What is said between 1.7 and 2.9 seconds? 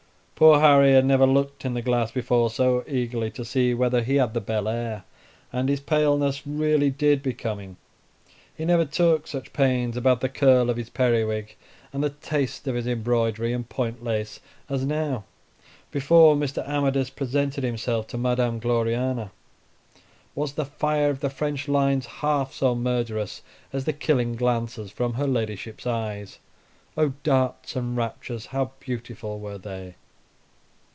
the glass before so